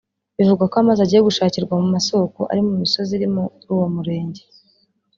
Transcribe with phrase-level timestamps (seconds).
[0.37, 4.41] Bivugwa ko amazi agiye gushakirwa mu masoko ari mu misozi iri muri uwo murenge